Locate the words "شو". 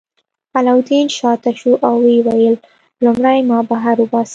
1.59-1.71